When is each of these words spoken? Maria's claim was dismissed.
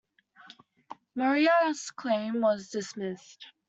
Maria's 1.13 1.91
claim 1.91 2.41
was 2.41 2.69
dismissed. 2.69 3.45